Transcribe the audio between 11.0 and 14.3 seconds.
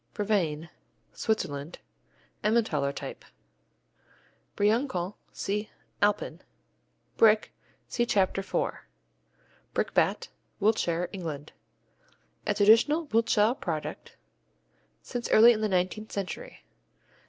England A traditional Wiltshire product